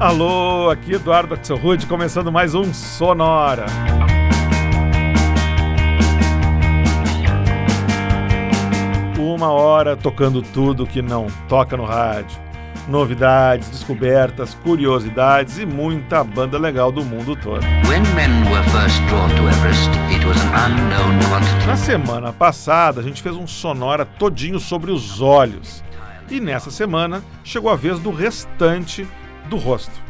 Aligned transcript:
Alô, 0.00 0.70
aqui 0.70 0.94
Eduardo 0.94 1.34
Axel 1.34 1.58
Rude, 1.58 1.86
começando 1.86 2.32
mais 2.32 2.54
um 2.54 2.72
Sonora. 2.72 3.66
Uma 9.18 9.50
hora 9.50 9.98
tocando 9.98 10.40
tudo 10.40 10.86
que 10.86 11.02
não 11.02 11.26
toca 11.46 11.76
no 11.76 11.84
rádio. 11.84 12.40
Novidades, 12.88 13.68
descobertas, 13.68 14.54
curiosidades 14.54 15.58
e 15.58 15.66
muita 15.66 16.24
banda 16.24 16.56
legal 16.56 16.90
do 16.90 17.04
mundo 17.04 17.36
todo. 17.36 17.60
Na 21.66 21.76
semana 21.76 22.32
passada, 22.32 23.02
a 23.02 23.04
gente 23.04 23.20
fez 23.22 23.36
um 23.36 23.46
sonora 23.46 24.06
todinho 24.06 24.58
sobre 24.58 24.90
os 24.90 25.20
olhos. 25.20 25.84
E 26.30 26.40
nessa 26.40 26.70
semana 26.70 27.22
chegou 27.44 27.70
a 27.70 27.76
vez 27.76 27.98
do 27.98 28.10
restante 28.10 29.06
do 29.50 29.56
rosto. 29.56 30.00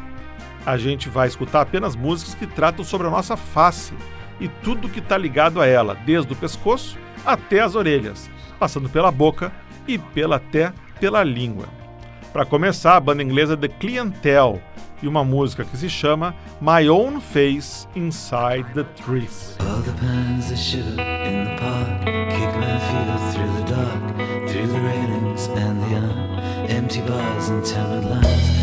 A 0.64 0.76
gente 0.76 1.08
vai 1.08 1.26
escutar 1.26 1.62
apenas 1.62 1.96
músicas 1.96 2.34
que 2.34 2.46
tratam 2.46 2.84
sobre 2.84 3.06
a 3.06 3.10
nossa 3.10 3.36
face 3.36 3.94
e 4.38 4.46
tudo 4.46 4.88
que 4.88 5.00
está 5.00 5.16
ligado 5.16 5.60
a 5.60 5.66
ela, 5.66 5.94
desde 5.94 6.32
o 6.32 6.36
pescoço 6.36 6.96
até 7.24 7.60
as 7.60 7.74
orelhas, 7.74 8.30
passando 8.58 8.88
pela 8.88 9.10
boca 9.10 9.50
e 9.88 9.98
pela 9.98 10.36
até 10.36 10.72
pela 11.00 11.24
língua. 11.24 11.66
Para 12.32 12.44
começar, 12.44 12.96
a 12.96 13.00
banda 13.00 13.22
inglesa 13.22 13.56
The 13.56 13.68
Clientele 13.68 14.60
e 15.02 15.08
uma 15.08 15.24
música 15.24 15.64
que 15.64 15.76
se 15.76 15.88
chama 15.88 16.34
My 16.60 16.88
Own 16.88 17.20
Face 17.20 17.88
Inside 17.96 18.66
the 18.74 18.84
Trees. 19.02 19.56
empty 26.90 27.00
bars 27.02 27.48
and 27.48 28.10
lines. 28.10 28.59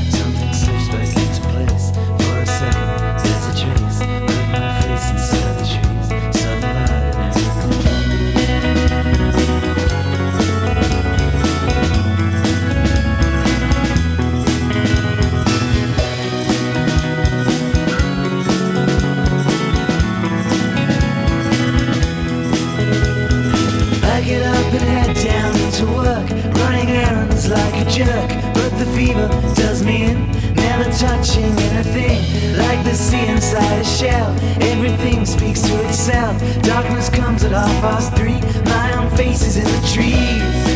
Up 24.67 24.73
head 24.73 25.15
down 25.15 25.71
to 25.71 25.85
work, 25.85 26.29
running 26.59 26.89
errands 26.89 27.47
like 27.47 27.73
a 27.75 27.89
jerk. 27.89 28.29
But 28.53 28.69
the 28.77 28.85
fever 28.93 29.29
does 29.55 29.81
me 29.81 30.03
in, 30.03 30.29
never 30.55 30.83
touching 30.91 31.57
anything. 31.69 32.57
Like 32.57 32.83
the 32.83 32.93
sea 32.93 33.27
inside 33.27 33.79
a 33.79 33.85
shell, 33.85 34.35
everything 34.59 35.25
speaks 35.25 35.61
to 35.61 35.87
itself. 35.87 36.37
Darkness 36.63 37.09
comes 37.09 37.45
at 37.45 37.51
half 37.51 37.81
past 37.81 38.13
three, 38.17 38.41
my 38.65 38.93
own 38.97 39.09
face 39.15 39.43
is 39.43 39.55
in 39.55 39.63
the 39.63 39.87
trees. 39.87 40.66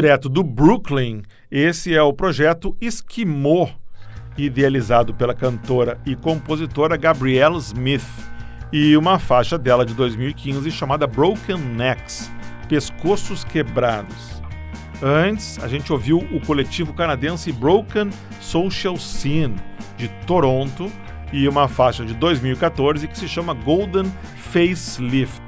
Direto 0.00 0.30
do 0.30 0.42
Brooklyn, 0.42 1.20
esse 1.50 1.94
é 1.94 2.00
o 2.00 2.10
projeto 2.10 2.74
Esquimó, 2.80 3.68
idealizado 4.34 5.12
pela 5.12 5.34
cantora 5.34 6.00
e 6.06 6.16
compositora 6.16 6.96
Gabrielle 6.96 7.58
Smith, 7.58 8.08
e 8.72 8.96
uma 8.96 9.18
faixa 9.18 9.58
dela 9.58 9.84
de 9.84 9.92
2015 9.92 10.70
chamada 10.70 11.06
Broken 11.06 11.58
Necks 11.58 12.32
Pescoços 12.66 13.44
Quebrados. 13.44 14.42
Antes, 15.02 15.62
a 15.62 15.68
gente 15.68 15.92
ouviu 15.92 16.16
o 16.32 16.40
coletivo 16.46 16.94
canadense 16.94 17.52
Broken 17.52 18.08
Social 18.40 18.96
Scene, 18.96 19.56
de 19.98 20.08
Toronto, 20.26 20.90
e 21.30 21.46
uma 21.46 21.68
faixa 21.68 22.06
de 22.06 22.14
2014 22.14 23.06
que 23.06 23.18
se 23.18 23.28
chama 23.28 23.52
Golden 23.52 24.10
Facelift. 24.34 25.42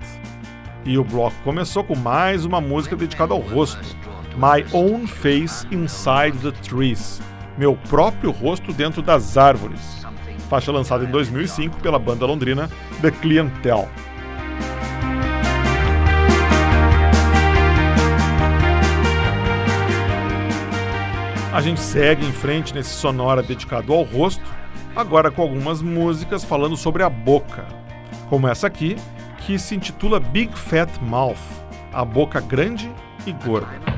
E 0.85 0.99
o 0.99 1.04
bloco 1.04 1.37
começou 1.42 1.82
com 1.82 1.97
mais 1.97 2.44
uma 2.44 2.61
música 2.61 2.94
dedicada 2.94 3.32
ao 3.32 3.40
rosto, 3.40 3.97
My 4.37 4.65
Own 4.73 5.07
Face 5.07 5.67
Inside 5.71 6.39
the 6.39 6.53
Trees, 6.62 7.21
meu 7.59 7.77
próprio 7.89 8.31
rosto 8.31 8.73
dentro 8.73 9.03
das 9.03 9.37
árvores, 9.37 10.07
faixa 10.49 10.73
lançada 10.73 11.05
em 11.05 11.11
2005 11.11 11.81
pela 11.81 11.99
banda 11.99 12.25
londrina 12.25 12.71
The 13.01 13.11
Clientele. 13.11 13.89
A 21.53 21.61
gente 21.61 21.81
segue 21.81 22.25
em 22.25 22.33
frente 22.33 22.75
nesse 22.75 22.91
sonora 22.91 23.43
dedicado 23.43 23.93
ao 23.93 24.03
rosto, 24.03 24.45
agora 24.97 25.31
com 25.31 25.43
algumas 25.43 25.83
músicas 25.83 26.43
falando 26.43 26.79
sobre 26.79 27.03
a 27.03 27.11
boca, 27.11 27.67
como 28.31 28.49
essa 28.49 28.67
aqui, 28.67 28.97
que 29.41 29.59
se 29.59 29.75
intitula 29.75 30.19
Big 30.19 30.57
Fat 30.57 30.89
Mouth, 31.03 31.37
a 31.93 32.03
boca 32.07 32.41
grande 32.41 32.91
e 33.27 33.33
gorda. 33.33 33.92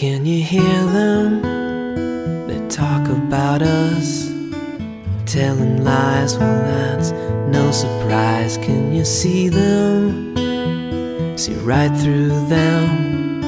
Can 0.00 0.24
you 0.24 0.42
hear 0.42 0.84
them? 0.86 1.42
They 2.48 2.66
talk 2.68 3.06
about 3.10 3.60
us, 3.60 4.28
telling 5.26 5.84
lies. 5.84 6.38
Well, 6.38 6.64
that's 6.64 7.12
no 7.54 7.70
surprise. 7.70 8.56
Can 8.56 8.94
you 8.94 9.04
see 9.04 9.50
them? 9.50 10.34
See 11.36 11.52
right 11.52 11.94
through 11.98 12.30
them. 12.48 13.42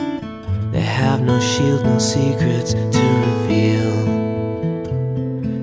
They 0.73 0.83
have 0.83 1.23
no 1.23 1.41
shield, 1.41 1.87
no 1.87 1.99
secrets 1.99 2.75
to 2.75 3.05
reveal. 3.29 3.93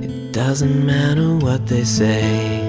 It 0.03 0.33
doesn't 0.33 0.83
matter 0.83 1.35
what 1.35 1.67
they 1.67 1.83
say. 1.83 2.61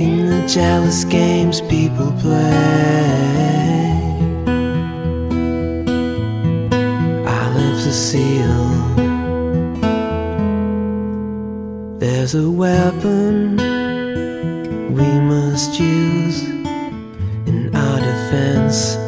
In 0.00 0.26
the 0.28 0.44
jealous 0.48 1.04
games 1.04 1.60
people 1.60 2.10
play. 2.20 3.63
seal. 7.94 8.66
There's 12.00 12.34
a 12.34 12.50
weapon 12.50 13.56
we 14.92 15.06
must 15.20 15.78
use 15.78 16.42
in 17.46 17.70
our 17.72 18.00
defense. 18.00 18.98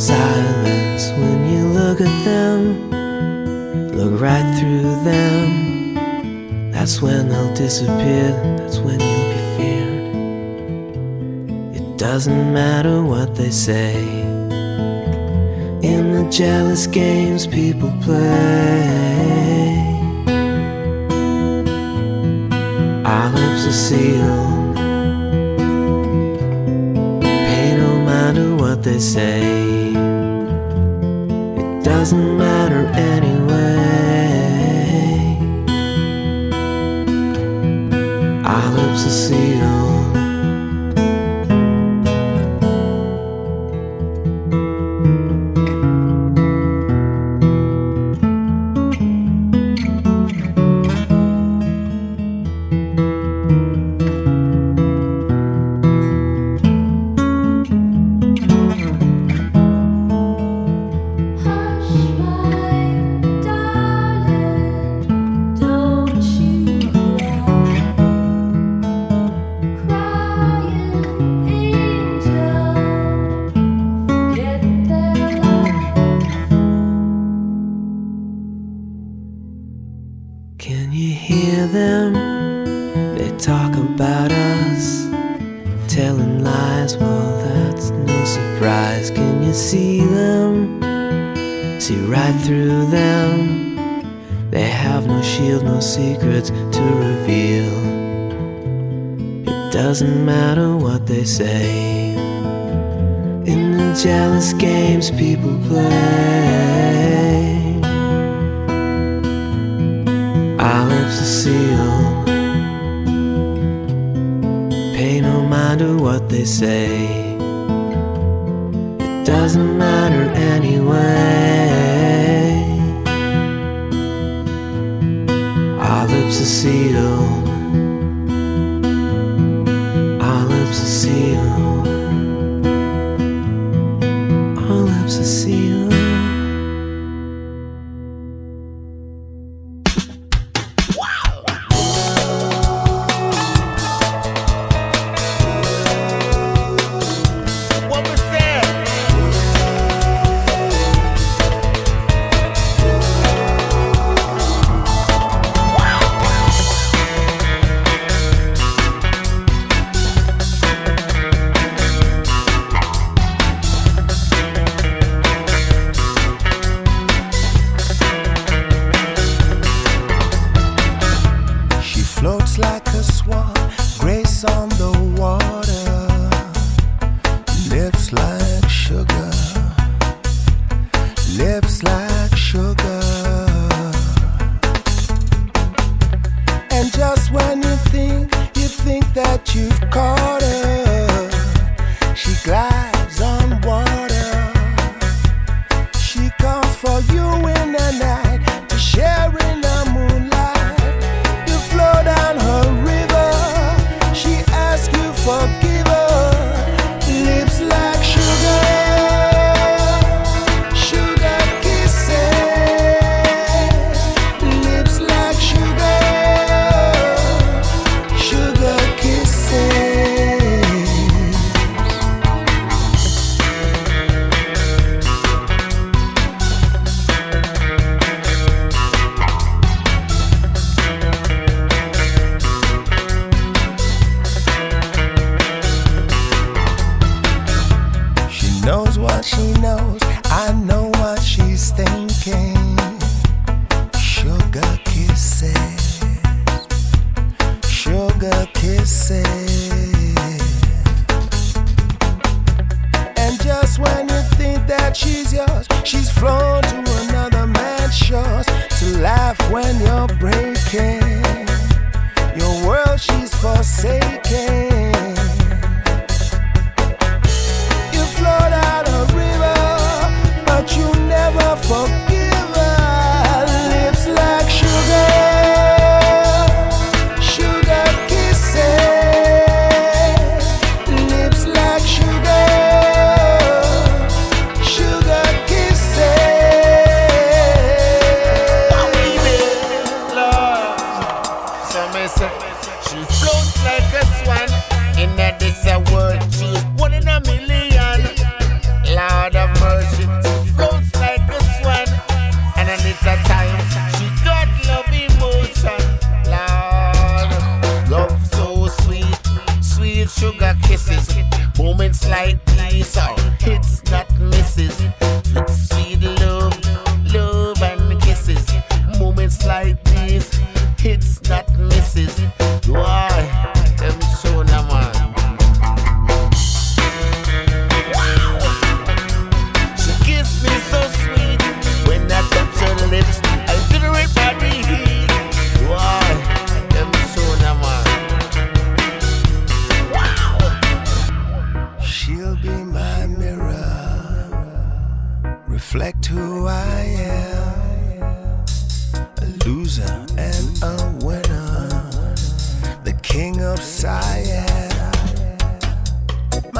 Silence 0.00 1.10
when 1.18 1.50
you 1.50 1.66
look 1.66 2.00
at 2.00 2.24
them, 2.24 2.90
look 3.90 4.20
right 4.20 4.48
through 4.56 4.94
them. 5.02 6.70
That's 6.70 7.02
when 7.02 7.28
they'll 7.28 7.54
disappear, 7.54 8.30
that's 8.56 8.78
when 8.78 9.00
you'll 9.00 9.32
be 9.34 9.40
feared. 9.56 10.14
It 11.76 11.98
doesn't 11.98 12.52
matter 12.52 13.02
what 13.02 13.34
they 13.34 13.50
say 13.50 14.27
jealous 16.30 16.86
games 16.86 17.46
people 17.46 17.92
play. 18.02 18.18
Our 23.04 23.30
lips 23.30 23.66
are 23.66 23.72
sealed. 23.72 24.76
Pay 27.22 27.76
no 27.76 28.00
mind 28.04 28.36
to 28.36 28.56
what 28.56 28.82
they 28.82 28.98
say. 28.98 29.92
It 31.62 31.84
doesn't 31.84 32.37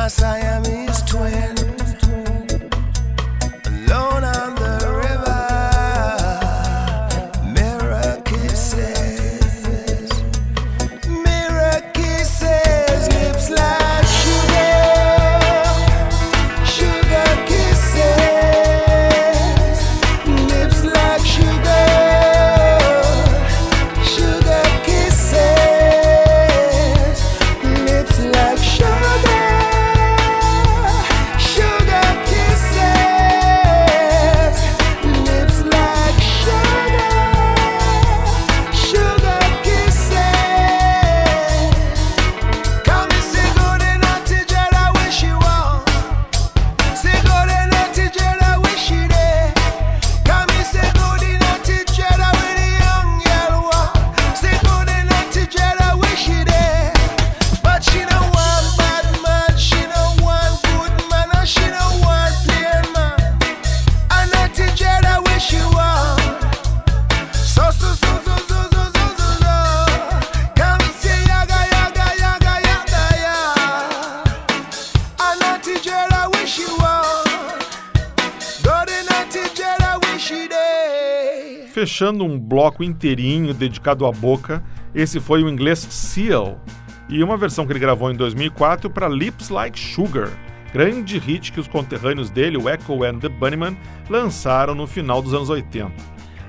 Siamese 0.08 0.87
Fechando 81.98 82.22
um 82.22 82.38
bloco 82.38 82.84
inteirinho 82.84 83.52
dedicado 83.52 84.06
à 84.06 84.12
boca, 84.12 84.62
esse 84.94 85.18
foi 85.18 85.42
o 85.42 85.48
inglês 85.48 85.80
Seal, 85.80 86.60
e 87.08 87.24
uma 87.24 87.36
versão 87.36 87.66
que 87.66 87.72
ele 87.72 87.80
gravou 87.80 88.08
em 88.08 88.14
2004 88.14 88.88
para 88.88 89.08
Lips 89.08 89.48
Like 89.48 89.76
Sugar, 89.76 90.30
grande 90.72 91.18
hit 91.18 91.50
que 91.50 91.58
os 91.58 91.66
conterrâneos 91.66 92.30
dele, 92.30 92.56
o 92.56 92.68
Echo 92.68 93.02
and 93.02 93.18
the 93.18 93.28
Bunnymen, 93.28 93.76
lançaram 94.08 94.76
no 94.76 94.86
final 94.86 95.20
dos 95.20 95.34
anos 95.34 95.50
80. 95.50 95.90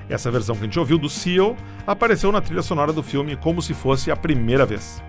Essa 0.08 0.30
versão 0.30 0.54
que 0.54 0.60
a 0.60 0.64
gente 0.66 0.78
ouviu 0.78 0.96
do 0.96 1.08
Seal 1.08 1.56
apareceu 1.84 2.30
na 2.30 2.40
trilha 2.40 2.62
sonora 2.62 2.92
do 2.92 3.02
filme 3.02 3.34
como 3.34 3.60
se 3.60 3.74
fosse 3.74 4.08
a 4.08 4.14
primeira 4.14 4.64
vez. 4.64 5.02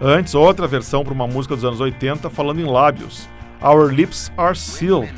Antes, 0.00 0.34
outra 0.34 0.66
versão 0.66 1.04
para 1.04 1.14
uma 1.14 1.28
música 1.28 1.54
dos 1.54 1.64
anos 1.64 1.78
80 1.78 2.28
falando 2.28 2.60
em 2.60 2.66
lábios, 2.66 3.28
Our 3.62 3.86
Lips 3.86 4.32
Are 4.36 4.58
Sealed, 4.58 5.14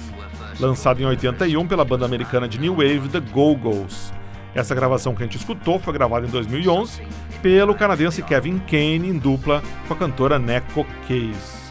lançado 0.60 1.00
em 1.00 1.06
81 1.06 1.66
pela 1.66 1.86
banda 1.86 2.04
americana 2.04 2.46
de 2.46 2.60
New 2.60 2.74
Wave 2.74 3.08
The 3.08 3.20
Go-Go's. 3.20 4.12
Essa 4.54 4.74
gravação 4.74 5.14
que 5.14 5.22
a 5.22 5.26
gente 5.26 5.38
escutou 5.38 5.78
foi 5.78 5.92
gravada 5.92 6.26
em 6.26 6.30
2011 6.30 7.02
pelo 7.40 7.74
canadense 7.74 8.22
Kevin 8.22 8.58
Kane 8.58 9.08
em 9.08 9.18
dupla 9.18 9.62
com 9.88 9.94
a 9.94 9.96
cantora 9.96 10.38
Neko 10.38 10.86
Case. 11.08 11.62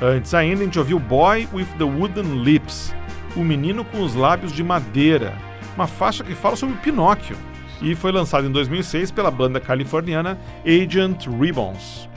Antes 0.00 0.34
ainda, 0.34 0.60
a 0.60 0.64
gente 0.64 0.78
ouviu 0.78 0.98
Boy 0.98 1.48
with 1.52 1.66
the 1.78 1.84
Wooden 1.84 2.42
Lips, 2.42 2.94
o 3.34 3.40
menino 3.40 3.84
com 3.84 4.02
os 4.02 4.14
lábios 4.14 4.52
de 4.52 4.62
madeira, 4.62 5.34
uma 5.74 5.86
faixa 5.86 6.22
que 6.22 6.34
fala 6.34 6.54
sobre 6.54 6.76
Pinóquio, 6.76 7.36
e 7.82 7.94
foi 7.94 8.12
lançado 8.12 8.46
em 8.46 8.52
2006 8.52 9.10
pela 9.10 9.30
banda 9.30 9.60
californiana 9.60 10.38
Agent 10.64 11.26
Ribbons. 11.26 12.08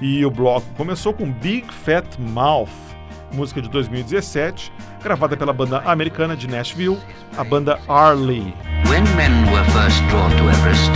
E 0.00 0.24
o 0.24 0.30
bloco 0.30 0.66
começou 0.76 1.12
com 1.12 1.30
Big 1.30 1.72
Fat 1.72 2.06
Mouth, 2.18 2.68
música 3.32 3.60
de 3.60 3.68
2017, 3.68 4.72
gravada 5.02 5.36
pela 5.36 5.52
banda 5.52 5.78
americana 5.80 6.36
de 6.36 6.48
Nashville, 6.48 6.98
a 7.36 7.44
banda 7.44 7.78
Arley. 7.88 8.54
Everest. 10.50 10.90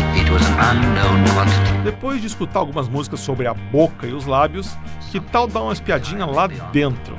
Depois 1.84 2.20
de 2.20 2.26
escutar 2.26 2.60
algumas 2.60 2.88
músicas 2.88 3.20
sobre 3.20 3.46
a 3.46 3.54
boca 3.54 4.06
e 4.06 4.12
os 4.12 4.26
lábios, 4.26 4.76
que 5.10 5.20
tal 5.20 5.46
dar 5.46 5.62
uma 5.62 5.72
espiadinha 5.72 6.26
lá 6.26 6.46
dentro? 6.46 7.16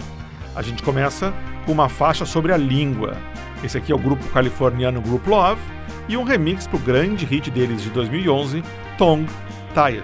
A 0.55 0.61
gente 0.61 0.83
começa 0.83 1.33
com 1.65 1.71
uma 1.71 1.89
faixa 1.89 2.25
sobre 2.25 2.51
a 2.53 2.57
língua. 2.57 3.15
Esse 3.63 3.77
aqui 3.77 3.91
é 3.91 3.95
o 3.95 3.99
grupo 3.99 4.25
californiano 4.29 5.01
Group 5.01 5.25
Love 5.27 5.61
e 6.07 6.15
um 6.17 6.23
remix 6.23 6.67
pro 6.67 6.77
grande 6.77 7.25
hit 7.25 7.49
deles 7.49 7.81
de 7.81 7.89
2011, 7.89 8.63
Tongue 8.97 9.29
Tied. 9.73 10.03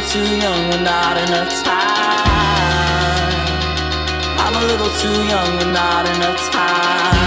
little 0.00 0.24
too 0.24 0.36
young 0.36 0.68
with 0.68 0.82
not 0.82 1.16
enough 1.18 1.62
time. 1.62 1.74
I'm 4.38 4.54
a 4.54 4.66
little 4.66 4.90
too 4.98 5.24
young 5.28 5.56
with 5.58 5.72
not 5.72 6.06
enough 6.16 6.50
time. 6.50 7.19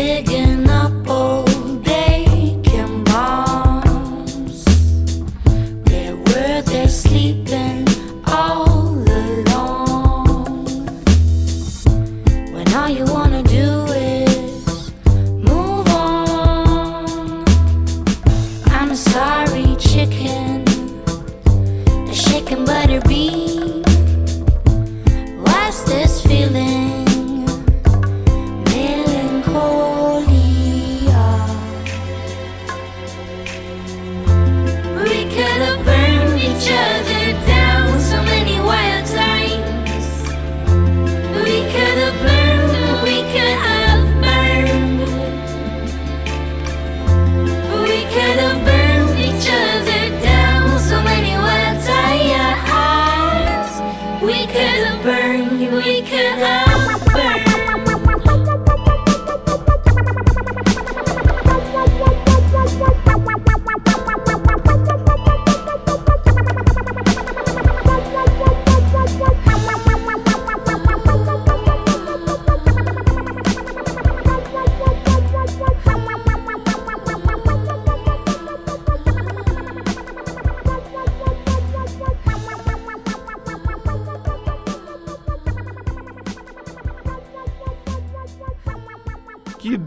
begin. 0.00 0.49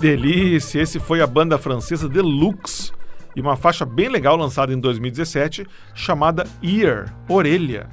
Delícia! 0.03 0.81
Esse 0.81 0.99
foi 0.99 1.21
a 1.21 1.27
banda 1.27 1.57
francesa 1.57 2.09
Deluxe 2.09 2.91
e 3.37 3.39
uma 3.39 3.55
faixa 3.55 3.85
bem 3.85 4.09
legal 4.09 4.35
lançada 4.35 4.73
em 4.73 4.77
2017 4.77 5.65
chamada 5.95 6.45
Ear, 6.61 7.15
Orelha. 7.29 7.87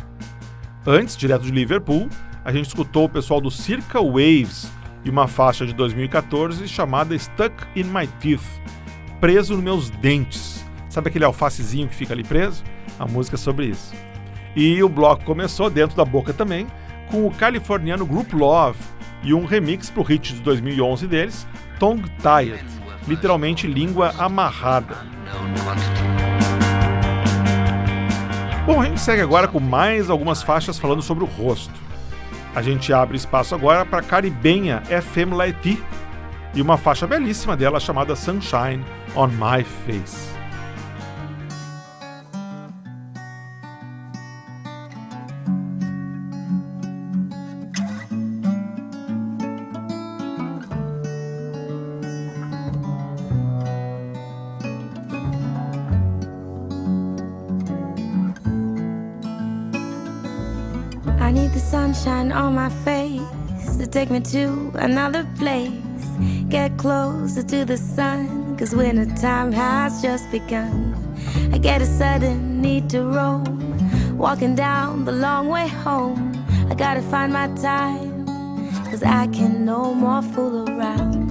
Antes, 0.84 1.16
direto 1.16 1.42
de 1.42 1.52
Liverpool, 1.52 2.08
a 2.44 2.50
gente 2.52 2.66
escutou 2.66 3.04
o 3.04 3.08
pessoal 3.08 3.40
do 3.40 3.48
Circa 3.48 4.02
Waves 4.02 4.68
e 5.04 5.08
uma 5.08 5.28
faixa 5.28 5.64
de 5.64 5.72
2014 5.72 6.66
chamada 6.66 7.16
Stuck 7.16 7.54
in 7.76 7.84
My 7.84 8.08
Teeth, 8.18 8.42
Preso 9.20 9.54
nos 9.54 9.62
Meus 9.62 9.90
Dentes. 9.90 10.66
Sabe 10.88 11.11
aquele 11.11 11.24
alfacezinho 11.24 11.86
que 11.86 11.94
fica 11.94 12.12
ali 12.12 12.24
preso? 12.24 12.64
A 12.98 13.06
música 13.06 13.36
é 13.36 13.38
sobre 13.38 13.66
isso. 13.66 13.94
E 14.56 14.82
o 14.82 14.88
bloco 14.88 15.24
começou 15.24 15.70
dentro 15.70 15.96
da 15.96 16.04
boca 16.04 16.32
também, 16.32 16.66
com 17.08 17.24
o 17.24 17.30
californiano 17.30 18.04
Group 18.04 18.32
Love 18.32 18.80
e 19.22 19.32
um 19.32 19.44
remix 19.44 19.90
pro 19.90 20.02
hit 20.02 20.34
de 20.34 20.40
2011 20.40 21.06
deles, 21.06 21.46
Tongue 21.81 22.05
Tied, 22.20 22.62
literalmente 23.09 23.66
língua 23.66 24.14
amarrada. 24.18 24.99
Bom, 28.66 28.83
a 28.83 28.85
gente 28.85 29.01
segue 29.01 29.22
agora 29.22 29.49
com 29.49 29.59
mais 29.59 30.11
algumas 30.11 30.43
faixas 30.43 30.78
falando 30.78 31.01
sobre 31.01 31.24
o 31.24 31.26
rosto. 31.26 31.72
A 32.55 32.61
gente 32.61 32.93
abre 32.93 33.16
espaço 33.16 33.55
agora 33.55 33.87
para 33.87 34.03
caribenha 34.03 34.83
FM 34.83 35.33
Laiti 35.35 35.83
e 36.55 36.61
uma 36.61 36.76
faixa 36.76 37.07
belíssima 37.07 37.57
dela 37.57 37.81
chamada 37.81 38.14
Sunshine 38.14 38.85
on 39.16 39.28
My 39.28 39.64
Face. 39.64 40.39
Take 64.01 64.11
me 64.11 64.20
to 64.20 64.72
another 64.76 65.26
place. 65.36 66.07
Get 66.48 66.78
closer 66.78 67.42
to 67.42 67.66
the 67.66 67.76
sun, 67.76 68.57
cause 68.57 68.74
winter 68.74 69.05
time 69.14 69.53
has 69.53 70.01
just 70.01 70.30
begun. 70.30 70.74
I 71.53 71.59
get 71.59 71.82
a 71.82 71.84
sudden 71.84 72.62
need 72.62 72.88
to 72.90 73.03
roam, 73.03 74.16
walking 74.16 74.55
down 74.55 75.05
the 75.05 75.12
long 75.12 75.48
way 75.48 75.68
home. 75.68 76.32
I 76.70 76.74
gotta 76.74 77.03
find 77.03 77.30
my 77.30 77.48
time, 77.57 78.24
cause 78.88 79.03
I 79.03 79.26
can 79.26 79.66
no 79.66 79.92
more 79.92 80.22
fool 80.22 80.66
around. 80.70 81.28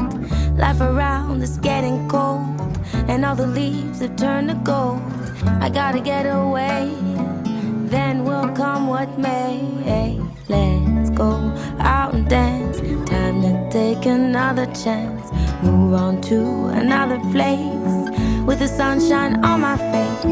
Life 0.55 0.81
around 0.81 1.41
is 1.41 1.57
getting 1.57 2.07
cold, 2.07 2.45
and 3.09 3.25
all 3.25 3.35
the 3.35 3.47
leaves 3.47 3.99
have 4.01 4.15
turned 4.15 4.49
to 4.49 4.55
gold. 4.71 5.01
I 5.65 5.69
gotta 5.69 6.01
get 6.01 6.25
away 6.27 6.93
then 7.89 8.23
will 8.23 8.49
come 8.49 8.85
what 8.85 9.17
may. 9.17 9.69
Let's 10.47 10.98
go 11.19 11.53
out 11.79 12.13
and 12.13 12.27
dance. 12.29 12.77
Time 13.09 13.41
to 13.41 13.69
take 13.69 14.05
another 14.05 14.65
chance. 14.67 15.25
Move 15.61 15.93
on 15.93 16.21
to 16.21 16.39
another 16.81 17.19
place 17.33 18.03
with 18.47 18.59
the 18.59 18.67
sunshine 18.67 19.43
on 19.43 19.59
my 19.61 19.77
face. 19.91 20.23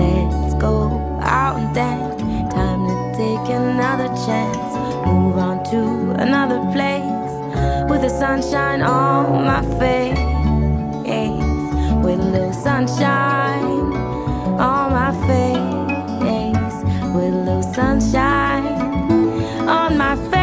Let's 0.00 0.54
go 0.54 0.76
out 1.20 1.58
and 1.58 1.74
dance. 1.74 2.22
Time 2.54 2.82
to 2.90 2.96
take 3.20 3.46
another 3.62 4.08
chance. 4.26 4.72
Move 5.06 5.36
on 5.48 5.56
to 5.72 5.80
another 6.22 6.60
place 6.74 7.32
with 7.90 8.02
the 8.02 8.12
sunshine 8.22 8.82
on 8.82 9.44
my 9.52 9.62
face. 9.80 10.26
With 12.04 12.20
a 12.20 12.30
little 12.34 12.52
sunshine 12.52 13.64
on 14.60 14.92
my 14.92 15.10
face 15.26 15.76
with 17.16 17.34
a 17.34 17.42
little 17.46 17.62
sunshine 17.62 18.66
on 19.68 19.96
my 19.96 20.14
face, 20.30 20.35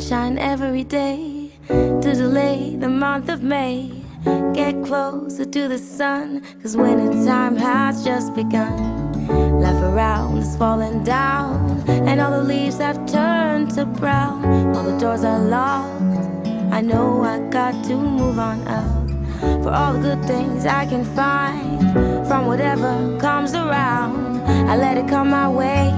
sunshine 0.00 0.38
every 0.38 0.82
day 0.82 1.50
to 1.68 2.14
delay 2.14 2.74
the 2.76 2.88
month 2.88 3.28
of 3.28 3.42
May. 3.42 3.90
Get 4.54 4.82
closer 4.82 5.44
to 5.44 5.68
the 5.68 5.76
sun, 5.76 6.42
cause 6.62 6.74
winter 6.74 7.12
time 7.26 7.54
has 7.56 8.02
just 8.02 8.34
begun. 8.34 8.78
Life 9.60 9.82
around 9.82 10.38
is 10.38 10.56
falling 10.56 11.04
down, 11.04 11.84
and 11.86 12.18
all 12.18 12.30
the 12.30 12.42
leaves 12.42 12.78
have 12.78 13.04
turned 13.06 13.72
to 13.72 13.84
brown. 13.84 14.74
All 14.74 14.84
the 14.84 14.98
doors 14.98 15.22
are 15.22 15.38
locked. 15.38 16.46
I 16.72 16.80
know 16.80 17.22
I 17.22 17.38
got 17.50 17.84
to 17.84 17.96
move 17.96 18.38
on 18.38 18.66
up 18.68 19.62
for 19.62 19.70
all 19.70 19.92
the 19.92 20.00
good 20.00 20.24
things 20.24 20.64
I 20.64 20.86
can 20.86 21.04
find 21.04 22.26
from 22.26 22.46
whatever 22.46 23.18
comes 23.20 23.52
around. 23.52 24.40
I 24.70 24.76
let 24.76 24.96
it 24.96 25.08
come 25.08 25.28
my 25.28 25.48
way, 25.48 25.92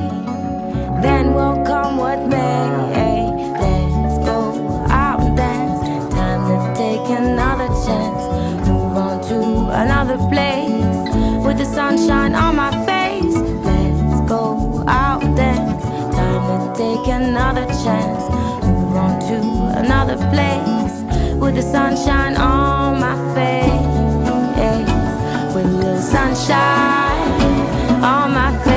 then 1.02 1.34
will 1.34 1.64
come 1.64 1.98
what 1.98 2.18
may. 2.26 3.11
Place 10.18 11.44
with 11.44 11.58
the 11.58 11.64
sunshine 11.64 12.34
on 12.34 12.56
my 12.56 12.70
face. 12.86 13.36
Let's 13.64 14.20
go 14.28 14.84
out 14.86 15.22
and 15.24 15.36
dance. 15.36 15.82
Time 16.14 16.42
to 16.48 16.56
take 16.76 17.06
another 17.08 17.66
chance. 17.84 18.22
Move 18.64 18.96
on 18.96 19.20
to 19.28 19.36
another 19.78 20.16
place 20.32 21.02
with 21.40 21.54
the 21.54 21.62
sunshine 21.62 22.36
on 22.36 23.00
my 23.00 23.16
face. 23.34 23.90
With 25.54 25.72
the 25.82 26.00
sunshine 26.00 27.42
on 28.02 28.32
my 28.32 28.52
face. 28.64 28.71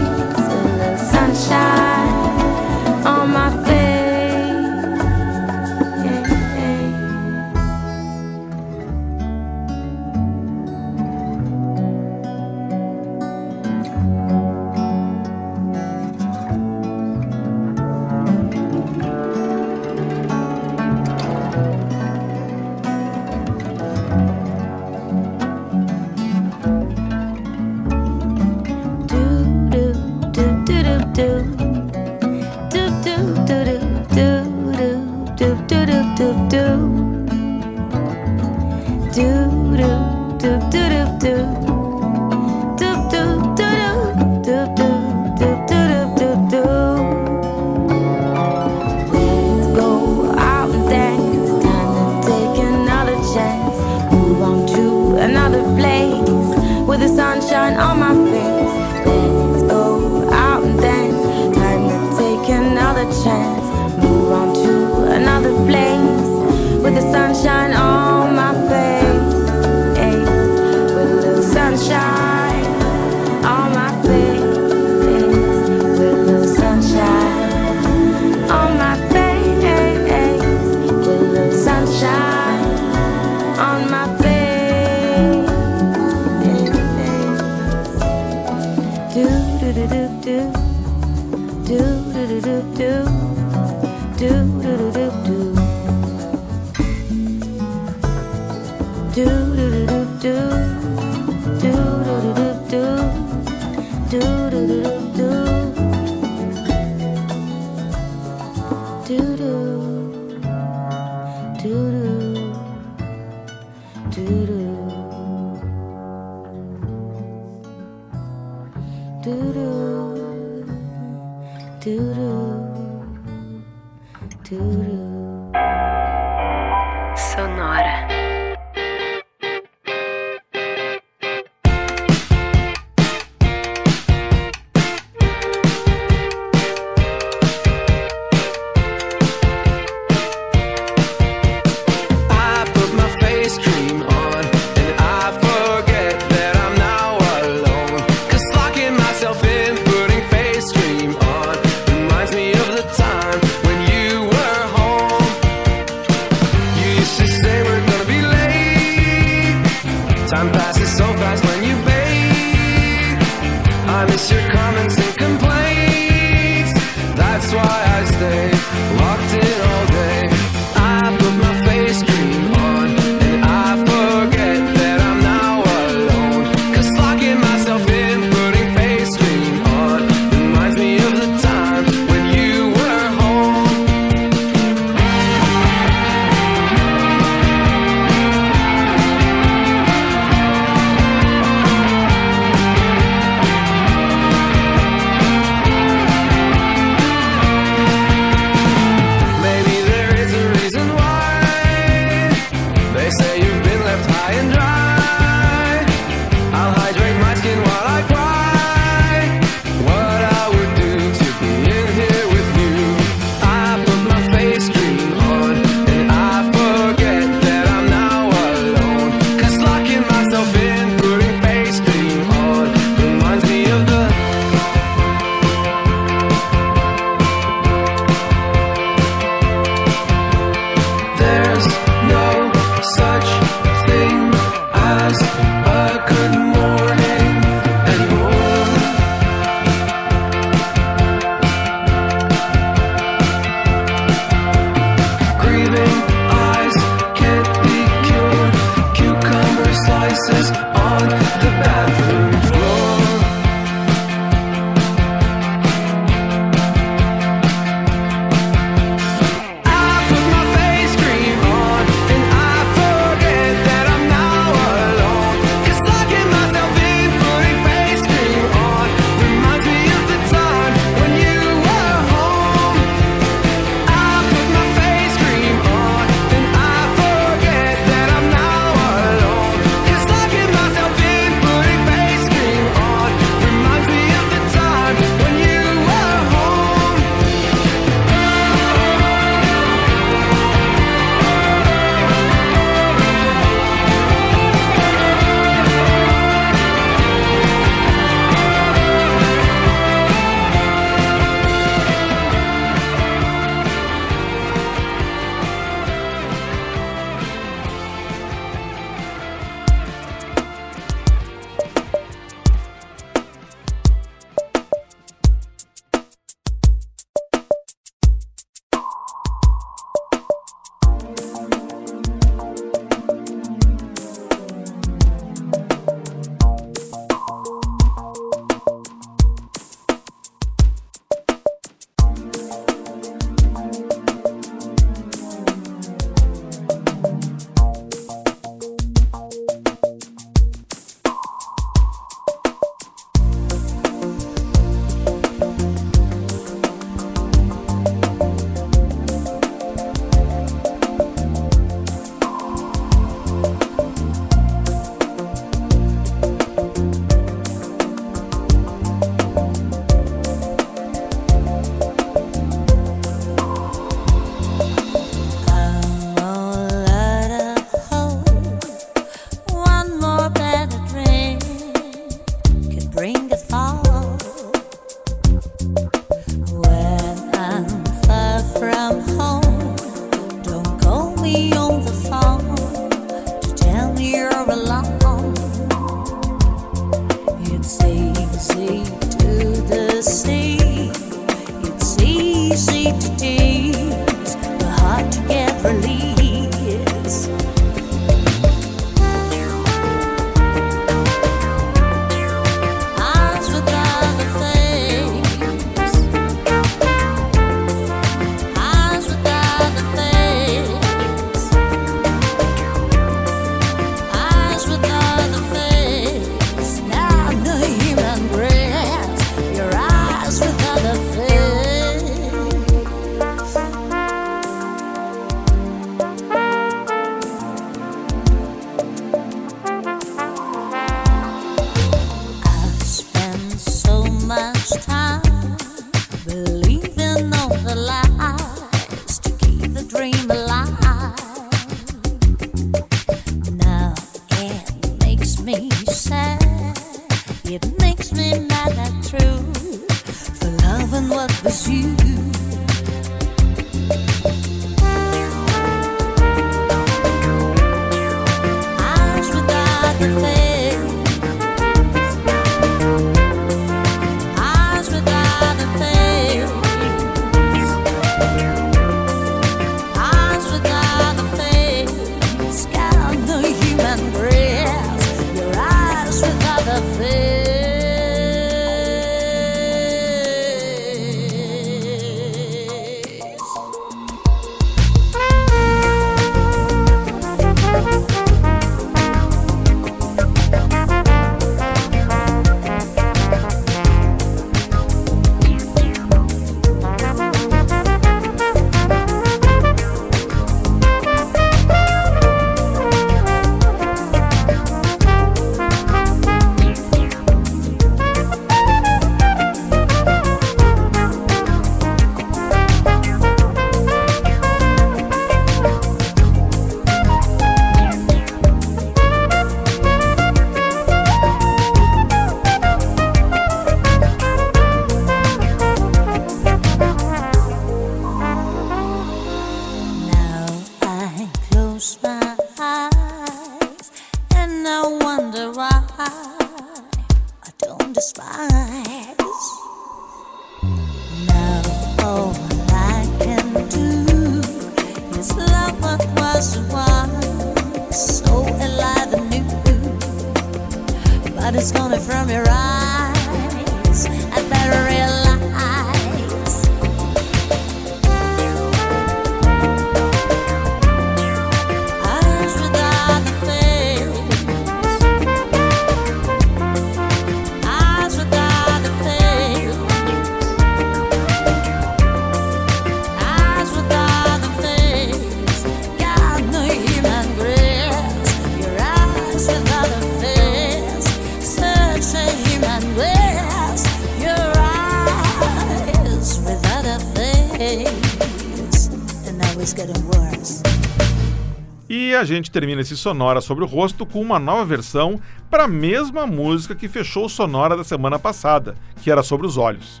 Gente 592.32 592.50
termina 592.50 592.80
esse 592.80 592.96
Sonora 592.96 593.40
sobre 593.40 593.64
o 593.64 593.66
rosto 593.66 594.04
com 594.04 594.20
uma 594.20 594.38
nova 594.38 594.64
versão 594.64 595.20
para 595.50 595.64
a 595.64 595.68
mesma 595.68 596.26
música 596.26 596.74
que 596.74 596.88
fechou 596.88 597.26
o 597.26 597.28
Sonora 597.28 597.76
da 597.76 597.84
semana 597.84 598.18
passada, 598.18 598.74
que 599.02 599.10
era 599.10 599.22
sobre 599.22 599.46
os 599.46 599.56
olhos. 599.56 600.00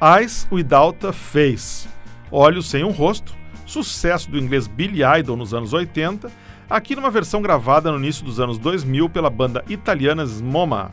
Eyes 0.00 0.48
Without 0.50 1.06
a 1.06 1.12
Face. 1.12 1.88
Olhos 2.30 2.68
sem 2.68 2.82
um 2.82 2.90
rosto, 2.90 3.34
sucesso 3.66 4.30
do 4.30 4.38
inglês 4.38 4.66
Billy 4.66 5.02
Idol 5.18 5.36
nos 5.36 5.54
anos 5.54 5.72
80, 5.72 6.30
aqui 6.68 6.96
numa 6.96 7.10
versão 7.10 7.42
gravada 7.42 7.92
no 7.92 7.98
início 7.98 8.24
dos 8.24 8.40
anos 8.40 8.58
2000 8.58 9.08
pela 9.10 9.28
banda 9.28 9.64
italiana 9.68 10.24
Smoma, 10.24 10.90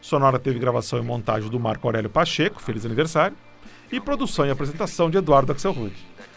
Sonora 0.00 0.40
teve 0.40 0.58
gravação 0.58 0.98
e 0.98 1.02
montagem 1.02 1.48
do 1.48 1.60
Marco 1.60 1.86
Aurélio 1.86 2.10
Pacheco, 2.10 2.60
feliz 2.60 2.84
aniversário, 2.84 3.36
e 3.92 4.00
produção 4.00 4.44
e 4.44 4.50
apresentação 4.50 5.08
de 5.08 5.16
Eduardo 5.16 5.52
Axelrod. 5.52 5.94